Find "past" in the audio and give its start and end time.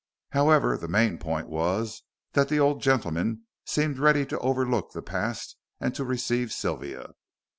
5.03-5.57